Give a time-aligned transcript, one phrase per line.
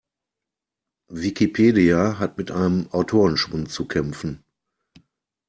[1.11, 4.43] Wikipedia hat mit einem Autorenschwund zu kämpfen.